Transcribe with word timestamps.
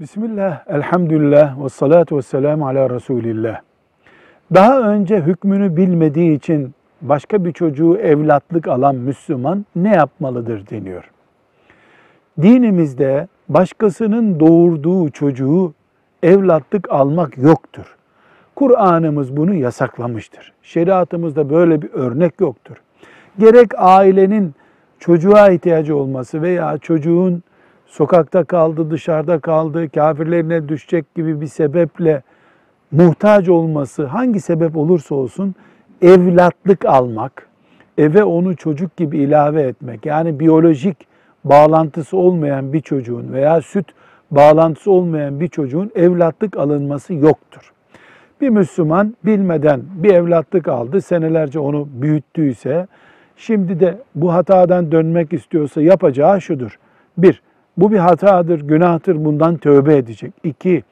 Bismillah, 0.00 0.60
elhamdülillah 0.68 1.64
ve 1.64 1.68
salatu 1.68 2.16
ve 2.16 2.22
selamu 2.22 2.66
ala 2.66 2.90
Resulillah. 2.90 3.60
Daha 4.54 4.80
önce 4.80 5.20
hükmünü 5.20 5.76
bilmediği 5.76 6.36
için 6.36 6.74
başka 7.02 7.44
bir 7.44 7.52
çocuğu 7.52 7.96
evlatlık 7.96 8.68
alan 8.68 8.94
Müslüman 8.94 9.66
ne 9.76 9.94
yapmalıdır 9.94 10.70
deniyor. 10.70 11.10
Dinimizde 12.42 13.28
başkasının 13.48 14.40
doğurduğu 14.40 15.10
çocuğu 15.10 15.74
evlatlık 16.22 16.90
almak 16.90 17.38
yoktur. 17.38 17.96
Kur'an'ımız 18.54 19.36
bunu 19.36 19.54
yasaklamıştır. 19.54 20.52
Şeriatımızda 20.62 21.50
böyle 21.50 21.82
bir 21.82 21.90
örnek 21.92 22.40
yoktur. 22.40 22.76
Gerek 23.38 23.70
ailenin 23.76 24.54
çocuğa 24.98 25.50
ihtiyacı 25.50 25.96
olması 25.96 26.42
veya 26.42 26.78
çocuğun 26.78 27.42
sokakta 27.86 28.44
kaldı, 28.44 28.90
dışarıda 28.90 29.38
kaldı, 29.38 29.88
kafirlerine 29.88 30.68
düşecek 30.68 31.14
gibi 31.14 31.40
bir 31.40 31.46
sebeple 31.46 32.22
muhtaç 32.90 33.48
olması 33.48 34.06
hangi 34.06 34.40
sebep 34.40 34.76
olursa 34.76 35.14
olsun 35.14 35.54
evlatlık 36.02 36.84
almak, 36.84 37.48
eve 37.98 38.24
onu 38.24 38.56
çocuk 38.56 38.96
gibi 38.96 39.18
ilave 39.18 39.62
etmek 39.62 40.06
yani 40.06 40.40
biyolojik 40.40 40.96
bağlantısı 41.44 42.16
olmayan 42.16 42.72
bir 42.72 42.80
çocuğun 42.80 43.32
veya 43.32 43.60
süt 43.60 43.86
bağlantısı 44.30 44.90
olmayan 44.90 45.40
bir 45.40 45.48
çocuğun 45.48 45.90
evlatlık 45.94 46.56
alınması 46.56 47.14
yoktur. 47.14 47.72
Bir 48.40 48.48
Müslüman 48.48 49.16
bilmeden 49.24 49.82
bir 49.94 50.14
evlatlık 50.14 50.68
aldı, 50.68 51.00
senelerce 51.00 51.58
onu 51.58 51.88
büyüttüyse, 51.92 52.86
şimdi 53.36 53.80
de 53.80 53.98
bu 54.14 54.32
hatadan 54.32 54.92
dönmek 54.92 55.32
istiyorsa 55.32 55.82
yapacağı 55.82 56.40
şudur. 56.40 56.78
Bir, 57.18 57.42
bu 57.76 57.92
bir 57.92 57.98
hatadır, 57.98 58.60
günahtır, 58.60 59.24
bundan 59.24 59.56
tövbe 59.56 59.96
edecek. 59.96 60.32
İki, 60.44 60.82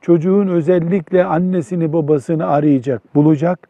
çocuğun 0.00 0.48
özellikle 0.48 1.24
annesini 1.24 1.92
babasını 1.92 2.46
arayacak, 2.46 3.14
bulacak. 3.14 3.68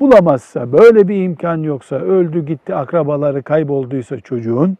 Bulamazsa, 0.00 0.72
böyle 0.72 1.08
bir 1.08 1.24
imkan 1.24 1.62
yoksa, 1.62 1.96
öldü 1.96 2.46
gitti 2.46 2.74
akrabaları 2.74 3.42
kaybolduysa 3.42 4.20
çocuğun, 4.20 4.76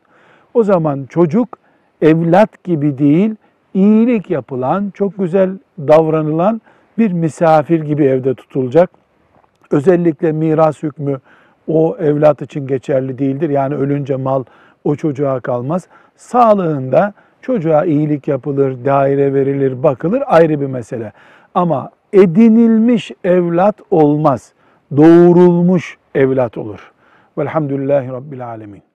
o 0.55 0.63
zaman 0.63 1.05
çocuk 1.05 1.59
evlat 2.03 2.65
gibi 2.65 2.99
değil, 2.99 3.35
iyilik 3.75 4.31
yapılan, 4.31 4.91
çok 4.95 5.19
güzel 5.19 5.51
davranılan 5.79 6.61
bir 6.99 7.13
misafir 7.13 7.81
gibi 7.81 8.05
evde 8.05 8.35
tutulacak. 8.35 8.91
Özellikle 9.71 10.33
miras 10.33 10.83
hükmü 10.83 11.21
o 11.69 11.97
evlat 12.01 12.43
için 12.43 12.67
geçerli 12.67 13.19
değildir. 13.19 13.51
Yani 13.51 13.75
ölünce 13.75 14.17
mal 14.17 14.45
o 14.85 14.97
çocuğa 14.97 15.41
kalmaz. 15.41 15.89
Sağlığında 16.17 17.13
çocuğa 17.43 17.85
iyilik 17.85 18.29
yapılır, 18.29 18.85
daire 18.85 19.35
verilir, 19.35 19.83
bakılır 19.83 20.23
ayrı 20.27 20.61
bir 20.61 20.67
mesele. 20.67 21.13
Ama 21.55 21.91
edinilmiş 22.13 23.11
evlat 23.25 23.77
olmaz. 23.91 24.53
Doğurulmuş 24.97 25.99
evlat 26.15 26.59
olur. 26.59 26.93
Velhamdülillahi 27.39 28.09
Rabbil 28.09 28.47
Alemin. 28.47 28.88